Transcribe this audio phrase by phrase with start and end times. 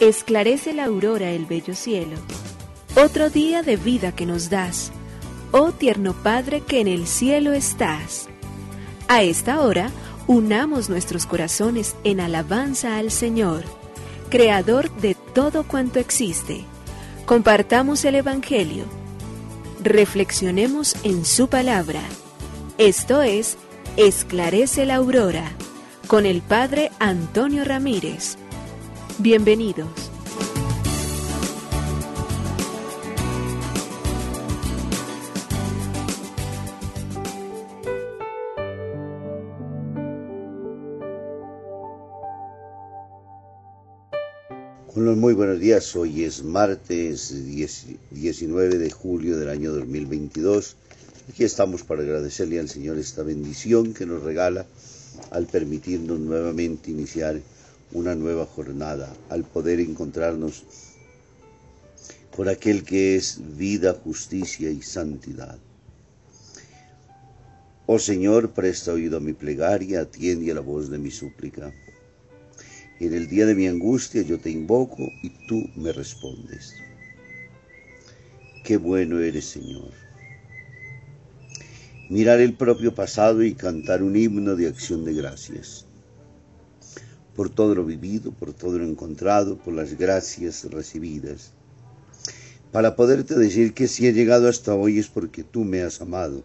[0.00, 2.16] Esclarece la aurora el bello cielo.
[2.96, 4.92] Otro día de vida que nos das,
[5.52, 8.26] oh tierno Padre que en el cielo estás.
[9.08, 9.90] A esta hora,
[10.26, 13.64] unamos nuestros corazones en alabanza al Señor,
[14.30, 16.64] Creador de todo cuanto existe.
[17.26, 18.84] Compartamos el Evangelio.
[19.82, 22.00] Reflexionemos en su palabra.
[22.78, 23.58] Esto es,
[23.98, 25.52] Esclarece la Aurora,
[26.06, 28.38] con el Padre Antonio Ramírez.
[29.22, 30.10] Bienvenidos.
[45.16, 45.94] muy buenos días.
[45.96, 47.34] Hoy es martes
[48.10, 50.76] 19 de julio del año 2022.
[51.28, 54.64] Aquí estamos para agradecerle al Señor esta bendición que nos regala
[55.30, 57.38] al permitirnos nuevamente iniciar
[57.92, 60.64] una nueva jornada, al poder encontrarnos
[62.34, 65.58] con aquel que es vida, justicia y santidad.
[67.86, 71.72] Oh Señor, presta oído a mi plegaria, atiende a la voz de mi súplica.
[73.00, 76.74] En el día de mi angustia yo te invoco y tú me respondes.
[78.64, 79.90] Qué bueno eres, Señor
[82.10, 85.86] mirar el propio pasado y cantar un himno de acción de gracias.
[87.34, 91.52] Por todo lo vivido, por todo lo encontrado, por las gracias recibidas.
[92.72, 96.42] Para poderte decir que si he llegado hasta hoy es porque tú me has amado.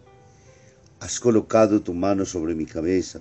[0.98, 3.20] Has colocado tu mano sobre mi cabeza,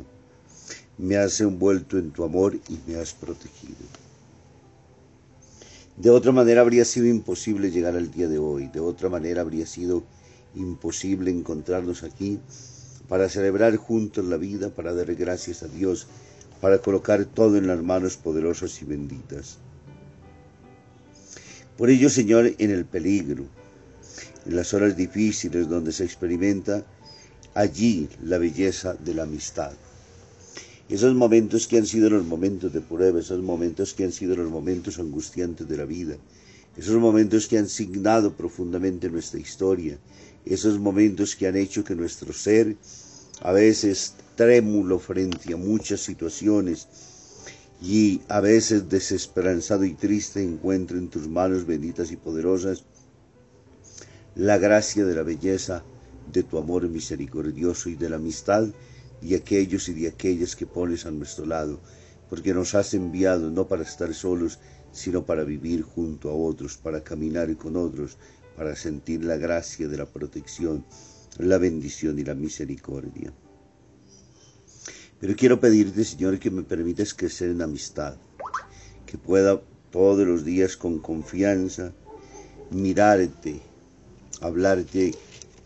[0.97, 3.75] me has envuelto en tu amor y me has protegido.
[5.97, 9.66] De otra manera habría sido imposible llegar al día de hoy, de otra manera habría
[9.66, 10.03] sido
[10.55, 12.39] imposible encontrarnos aquí
[13.07, 16.07] para celebrar juntos la vida, para dar gracias a Dios,
[16.61, 19.57] para colocar todo en las manos poderosas y benditas.
[21.77, 23.45] Por ello, Señor, en el peligro,
[24.45, 26.85] en las horas difíciles donde se experimenta
[27.53, 29.73] allí la belleza de la amistad.
[30.88, 34.49] Esos momentos que han sido los momentos de prueba, esos momentos que han sido los
[34.49, 36.15] momentos angustiantes de la vida,
[36.77, 39.97] esos momentos que han signado profundamente nuestra historia,
[40.45, 42.75] esos momentos que han hecho que nuestro ser,
[43.41, 46.88] a veces trémulo frente a muchas situaciones
[47.81, 52.84] y a veces desesperanzado y triste, encuentre en tus manos benditas y poderosas
[54.35, 55.84] la gracia de la belleza
[56.31, 58.68] de tu amor misericordioso y de la amistad
[59.22, 61.79] de aquellos y de aquellas que pones a nuestro lado,
[62.29, 64.59] porque nos has enviado no para estar solos,
[64.91, 68.18] sino para vivir junto a otros, para caminar con otros,
[68.56, 70.85] para sentir la gracia de la protección,
[71.38, 73.34] la bendición y la misericordia.
[75.19, 78.15] Pero quiero pedirte, Señor, que me permitas crecer en amistad,
[79.05, 79.61] que pueda
[79.91, 81.93] todos los días con confianza
[82.71, 83.61] mirarte,
[84.41, 85.13] hablarte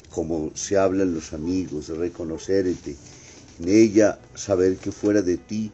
[0.09, 2.95] como se hablan los amigos, reconocerte,
[3.59, 5.71] en ella saber que fuera de ti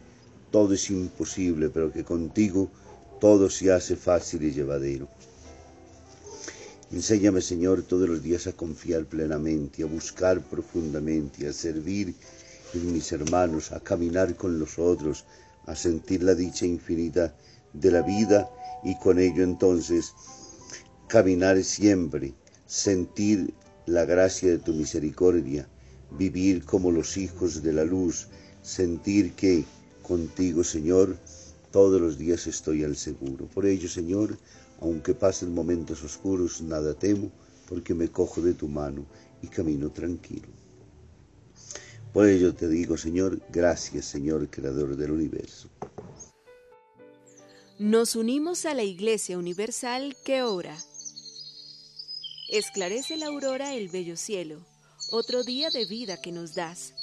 [0.51, 2.71] todo es imposible, pero que contigo
[3.19, 5.09] todo se hace fácil y llevadero.
[6.91, 12.15] Enséñame, Señor, todos los días a confiar plenamente, a buscar profundamente, a servir
[12.83, 15.25] mis hermanos, a caminar con los otros,
[15.65, 17.35] a sentir la dicha infinita
[17.73, 18.49] de la vida
[18.83, 20.13] y con ello entonces
[21.07, 22.33] caminar siempre,
[22.65, 23.53] sentir
[23.85, 25.67] la gracia de tu misericordia,
[26.11, 28.27] vivir como los hijos de la luz,
[28.61, 29.63] sentir que
[30.01, 31.17] contigo, Señor,
[31.71, 33.47] todos los días estoy al seguro.
[33.47, 34.37] Por ello, Señor,
[34.79, 37.31] aunque pasen momentos oscuros, nada temo,
[37.67, 39.05] porque me cojo de tu mano
[39.41, 40.64] y camino tranquilo.
[42.15, 45.67] Por ello te digo, Señor, gracias, Señor, Creador del universo.
[47.77, 50.77] Nos unimos a la Iglesia Universal que ora.
[52.49, 54.65] Esclarece la aurora el bello cielo,
[55.11, 56.93] otro día de vida que nos das.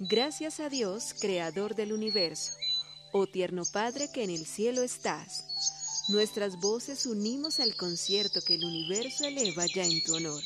[0.00, 2.52] Gracias a Dios, Creador del universo
[3.12, 5.46] Oh tierno Padre que en el cielo estás,
[6.10, 10.42] nuestras voces unimos al concierto que el universo eleva ya en tu honor.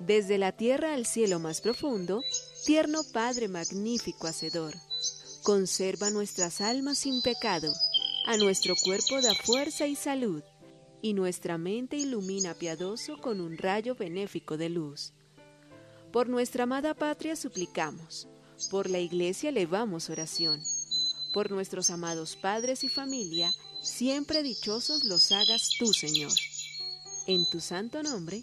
[0.00, 2.20] Desde la tierra al cielo más profundo,
[2.66, 4.74] tierno Padre magnífico hacedor,
[5.42, 7.72] conserva nuestras almas sin pecado,
[8.26, 10.42] a nuestro cuerpo da fuerza y salud,
[11.00, 15.12] y nuestra mente ilumina piadoso con un rayo benéfico de luz.
[16.12, 18.28] Por nuestra amada patria suplicamos,
[18.70, 20.60] por la iglesia elevamos oración
[21.36, 23.52] por nuestros amados padres y familia,
[23.82, 26.32] siempre dichosos los hagas tú, Señor.
[27.26, 28.42] En tu santo nombre,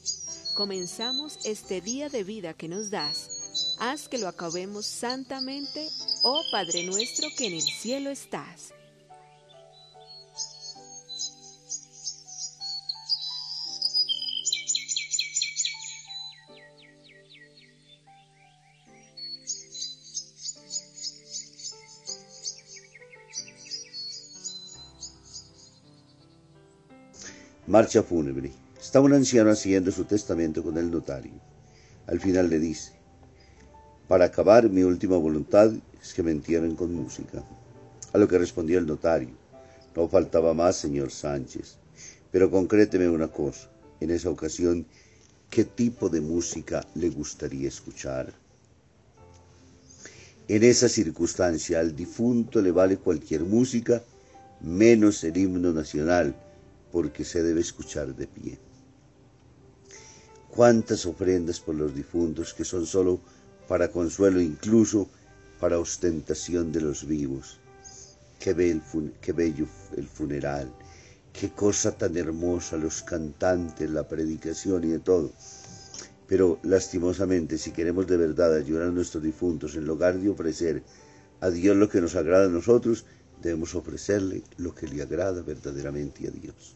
[0.53, 3.32] comenzamos este día de vida que nos das
[3.79, 5.87] haz que lo acabemos santamente,
[6.23, 8.73] oh Padre nuestro que en el cielo estás.
[27.73, 28.51] Marcha fúnebre.
[28.79, 31.31] Está un anciano haciendo su testamento con el notario.
[32.05, 32.91] Al final le dice,
[34.07, 35.71] para acabar mi última voluntad
[36.01, 37.43] es que me entierren con música.
[38.11, 39.35] A lo que respondió el notario,
[39.95, 41.77] no faltaba más, señor Sánchez,
[42.31, 43.69] pero concréteme una cosa.
[43.99, 44.85] En esa ocasión,
[45.49, 48.33] ¿qué tipo de música le gustaría escuchar?
[50.47, 54.03] En esa circunstancia al difunto le vale cualquier música,
[54.59, 56.35] menos el himno nacional,
[56.91, 58.59] porque se debe escuchar de pie.
[60.49, 63.21] Cuántas ofrendas por los difuntos que son solo
[63.73, 65.09] para consuelo, incluso
[65.59, 67.57] para ostentación de los vivos.
[68.39, 68.79] Qué,
[69.19, 69.65] qué bello
[69.97, 70.71] el funeral,
[71.33, 75.31] qué cosa tan hermosa, los cantantes, la predicación y de todo.
[76.27, 80.83] Pero lastimosamente, si queremos de verdad ayudar a nuestros difuntos en lugar de ofrecer
[81.41, 83.05] a Dios lo que nos agrada a nosotros,
[83.41, 86.75] debemos ofrecerle lo que le agrada verdaderamente a Dios.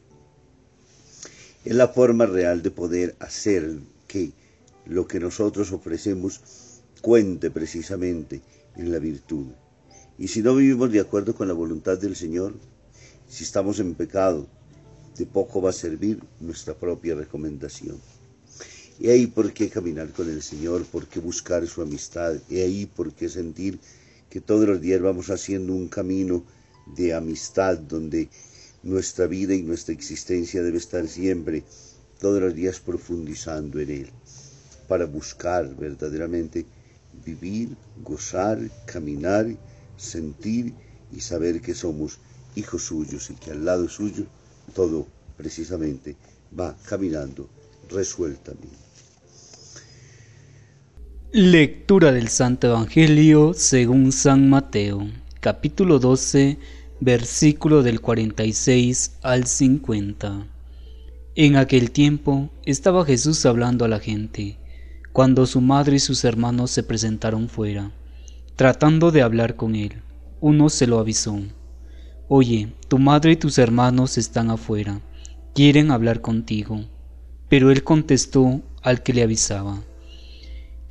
[1.64, 4.32] Es la forma real de poder hacer que
[4.88, 6.42] lo que nosotros ofrecemos
[7.02, 8.42] cuente precisamente
[8.76, 9.48] en la virtud.
[10.18, 12.56] Y si no vivimos de acuerdo con la voluntad del Señor,
[13.28, 14.48] si estamos en pecado,
[15.18, 18.00] de poco va a servir nuestra propia recomendación.
[19.00, 22.86] Y ahí por qué caminar con el Señor, por qué buscar su amistad, y ahí
[22.86, 23.80] por qué sentir
[24.30, 26.44] que todos los días vamos haciendo un camino
[26.96, 28.30] de amistad donde
[28.84, 31.64] nuestra vida y nuestra existencia debe estar siempre,
[32.20, 34.10] todos los días profundizando en Él,
[34.88, 36.66] para buscar verdaderamente
[37.28, 39.46] vivir, gozar, caminar,
[39.98, 40.74] sentir
[41.12, 42.20] y saber que somos
[42.56, 44.26] hijos suyos y que al lado suyo
[44.74, 46.16] todo precisamente
[46.58, 47.50] va caminando
[47.90, 48.86] resueltamente.
[51.34, 55.08] Lectura del Santo Evangelio según San Mateo,
[55.42, 56.58] capítulo 12
[57.00, 60.48] versículo del 46 al 50.
[61.36, 64.58] En aquel tiempo estaba Jesús hablando a la gente,
[65.18, 67.92] cuando su madre y sus hermanos se presentaron fuera,
[68.56, 70.04] tratando de hablar con él.
[70.42, 71.40] Uno se lo avisó.
[72.28, 75.02] Oye, tu madre y tus hermanos están afuera,
[75.56, 76.86] quieren hablar contigo.
[77.50, 79.82] Pero él contestó al que le avisaba,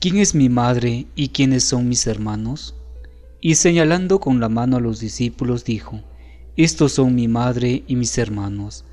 [0.01, 2.75] ¿quién es mi madre y quiénes son mis hermanos?
[3.41, 6.01] y señalando con la mano a los discípulos dijo,
[6.57, 8.85] Estos son mi madre y mis hermanos.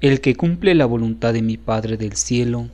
[0.00, 2.70] El que cumple la voluntad de mi Padre del cielo,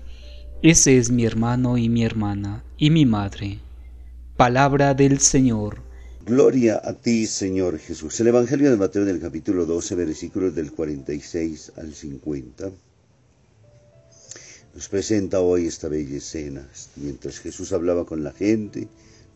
[0.66, 3.58] ese es mi hermano y mi hermana y mi madre.
[4.34, 5.82] Palabra del Señor.
[6.24, 8.18] Gloria a ti, Señor Jesús.
[8.20, 12.70] El Evangelio de Mateo en el capítulo 12, versículos del 46 al 50,
[14.74, 16.66] nos presenta hoy esta bella escena.
[16.96, 18.88] Mientras Jesús hablaba con la gente,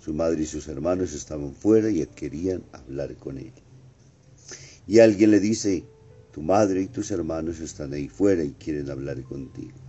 [0.02, 3.52] su madre y sus hermanos estaban fuera y querían hablar con él.
[4.86, 5.84] Y alguien le dice,
[6.32, 9.87] tu madre y tus hermanos están ahí fuera y quieren hablar contigo.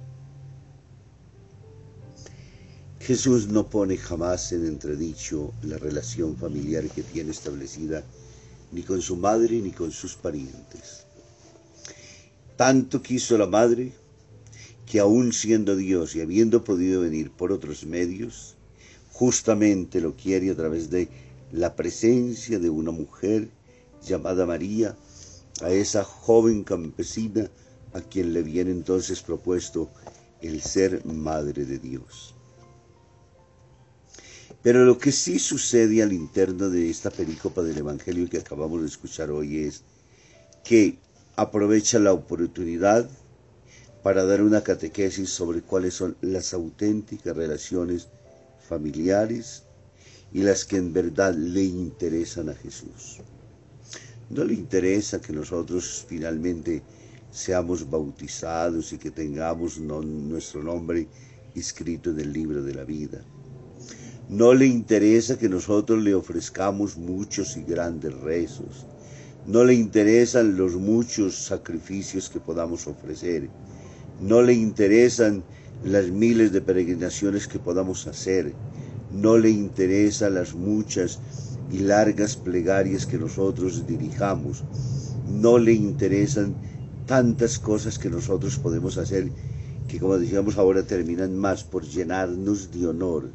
[3.09, 8.03] Jesús no pone jamás en entredicho la relación familiar que tiene establecida
[8.71, 11.07] ni con su madre ni con sus parientes.
[12.55, 13.93] Tanto quiso la madre
[14.85, 18.53] que aun siendo Dios y habiendo podido venir por otros medios,
[19.11, 21.09] justamente lo quiere a través de
[21.51, 23.49] la presencia de una mujer
[24.05, 24.95] llamada María,
[25.63, 27.49] a esa joven campesina
[27.91, 29.89] a quien le viene entonces propuesto
[30.43, 32.35] el ser madre de Dios.
[34.61, 38.87] Pero lo que sí sucede al interno de esta perícopa del Evangelio que acabamos de
[38.87, 39.83] escuchar hoy es
[40.65, 40.97] que
[41.37, 43.09] aprovecha la oportunidad
[44.03, 48.09] para dar una catequesis sobre cuáles son las auténticas relaciones
[48.67, 49.63] familiares
[50.33, 53.21] y las que en verdad le interesan a Jesús.
[54.29, 56.83] No le interesa que nosotros finalmente
[57.31, 61.07] seamos bautizados y que tengamos nuestro nombre
[61.55, 63.23] escrito en el libro de la vida.
[64.29, 68.85] No le interesa que nosotros le ofrezcamos muchos y grandes rezos.
[69.47, 73.49] No le interesan los muchos sacrificios que podamos ofrecer.
[74.21, 75.43] No le interesan
[75.83, 78.53] las miles de peregrinaciones que podamos hacer,
[79.11, 81.19] no le interesa las muchas
[81.71, 84.63] y largas plegarias que nosotros dirijamos,
[85.27, 86.53] no le interesan
[87.07, 89.31] tantas cosas que nosotros podemos hacer
[89.87, 93.31] que como decíamos ahora terminan más por llenarnos de honor,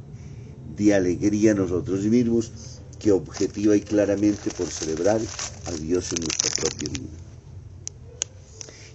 [0.76, 2.52] de alegría nosotros mismos,
[2.98, 5.20] que objetiva y claramente por celebrar
[5.66, 7.18] a Dios en nuestra propia vida.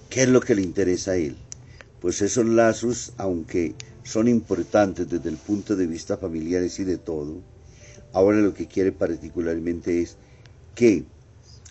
[0.09, 1.36] ¿Qué es lo que le interesa a Él?
[2.01, 7.41] pues esos lazos, aunque son importantes desde el punto de vista familiar y de todo,
[8.13, 10.15] ahora lo que quiere particularmente es
[10.75, 11.03] que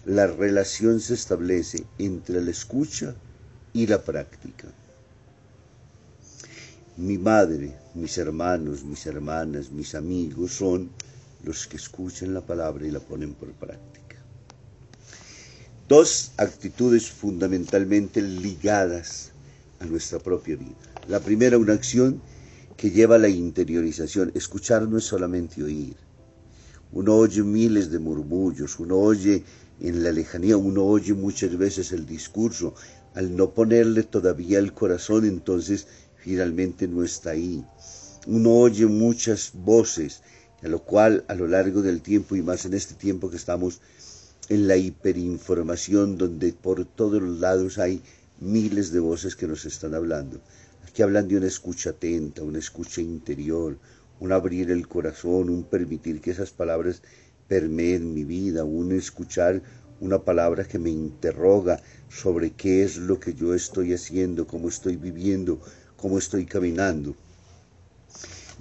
[0.05, 3.15] la relación se establece entre la escucha
[3.73, 4.69] y la práctica.
[6.99, 10.91] Mi madre, mis hermanos, mis hermanas, mis amigos son
[11.45, 14.17] los que escuchan la palabra y la ponen por práctica.
[15.89, 19.31] Dos actitudes fundamentalmente ligadas
[19.79, 20.75] a nuestra propia vida.
[21.07, 22.21] La primera, una acción
[22.77, 24.33] que lleva a la interiorización.
[24.35, 25.95] Escuchar no es solamente oír.
[26.91, 29.45] Uno oye miles de murmullos, uno oye
[29.79, 32.75] en la lejanía, uno oye muchas veces el discurso.
[33.15, 35.87] Al no ponerle todavía el corazón, entonces
[36.19, 37.65] finalmente no está ahí.
[38.27, 40.23] Uno oye muchas voces,
[40.63, 43.81] a lo cual a lo largo del tiempo y más en este tiempo que estamos
[44.49, 48.03] en la hiperinformación, donde por todos los lados hay
[48.41, 50.41] miles de voces que nos están hablando.
[50.87, 53.79] Aquí hablan de una escucha atenta, una escucha interior,
[54.21, 57.03] un abrir el corazón, un permitir que esas palabras
[57.47, 59.63] permeen mi vida, un escuchar
[60.01, 64.97] una palabra que me interroga sobre qué es lo que yo estoy haciendo, cómo estoy
[64.97, 65.61] viviendo,
[65.99, 67.15] cómo estoy caminando.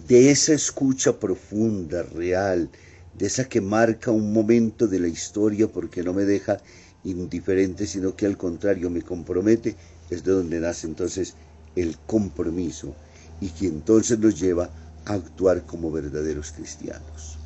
[0.07, 2.69] De esa escucha profunda, real,
[3.17, 6.57] de esa que marca un momento de la historia porque no me deja
[7.03, 9.75] indiferente, sino que al contrario me compromete,
[10.09, 11.35] es de donde nace entonces
[11.75, 12.93] el compromiso
[13.39, 14.71] y que entonces nos lleva
[15.05, 17.37] a actuar como verdaderos cristianos.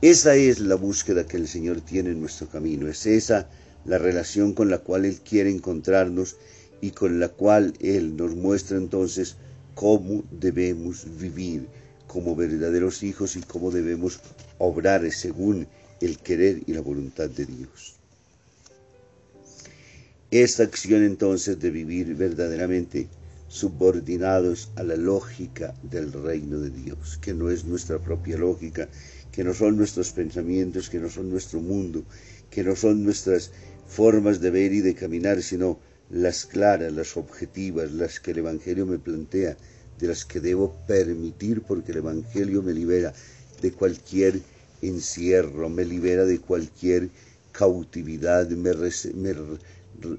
[0.00, 3.48] Esa es la búsqueda que el Señor tiene en nuestro camino, es esa
[3.84, 6.36] la relación con la cual Él quiere encontrarnos
[6.80, 9.36] y con la cual Él nos muestra entonces
[9.74, 11.66] cómo debemos vivir
[12.06, 14.20] como verdaderos hijos y cómo debemos
[14.58, 15.66] obrar según
[16.00, 17.94] el querer y la voluntad de Dios.
[20.30, 23.08] Esta acción entonces de vivir verdaderamente
[23.48, 28.88] subordinados a la lógica del reino de Dios, que no es nuestra propia lógica,
[29.32, 32.04] que no son nuestros pensamientos, que no son nuestro mundo,
[32.50, 33.50] que no son nuestras
[33.86, 35.78] formas de ver y de caminar, sino
[36.10, 39.56] las claras, las objetivas, las que el Evangelio me plantea,
[39.98, 43.12] de las que debo permitir porque el Evangelio me libera
[43.60, 44.40] de cualquier
[44.80, 47.10] encierro, me libera de cualquier
[47.52, 48.72] cautividad, me,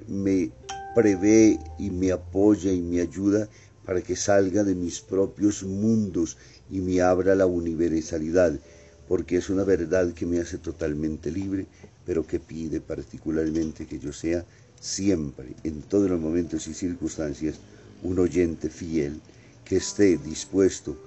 [0.08, 0.52] me
[0.94, 3.48] prevé y me apoya y me ayuda
[3.86, 6.38] para que salga de mis propios mundos
[6.70, 8.60] y me abra la universalidad,
[9.08, 11.66] porque es una verdad que me hace totalmente libre,
[12.06, 14.46] pero que pide particularmente que yo sea
[14.80, 17.60] siempre, en todos los momentos y circunstancias,
[18.04, 19.20] un oyente fiel
[19.66, 20.98] que esté dispuesto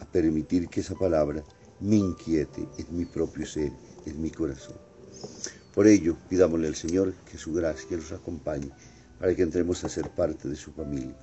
[0.00, 1.42] a permitir que esa palabra
[1.80, 3.72] me inquiete en mi propio ser,
[4.06, 4.76] en mi corazón.
[5.74, 8.70] Por ello, pidámosle al Señor que su gracia nos acompañe
[9.18, 11.16] para que entremos a ser parte de su familia.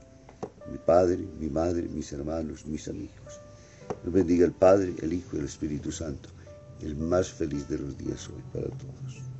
[0.72, 3.42] Mi Padre, mi Madre, mis hermanos, mis amigos.
[4.04, 6.30] Nos bendiga el Padre, el Hijo y el Espíritu Santo,
[6.82, 9.37] el más feliz de los días hoy para todos.